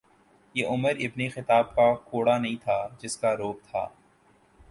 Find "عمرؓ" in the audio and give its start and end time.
0.67-0.93